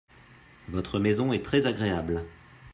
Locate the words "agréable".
1.67-2.25